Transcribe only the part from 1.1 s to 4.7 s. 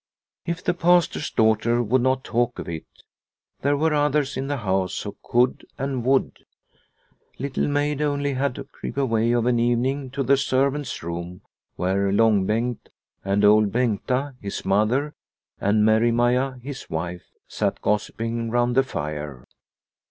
daughter would not talk of it, there were others in the